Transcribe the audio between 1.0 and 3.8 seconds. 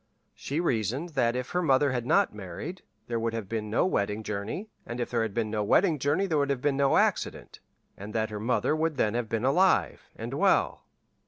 that if her mother had not married, there would have been